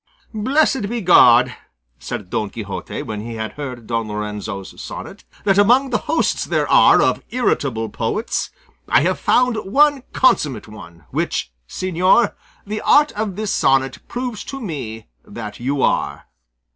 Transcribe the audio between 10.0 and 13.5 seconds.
consummate one, which, señor, the art of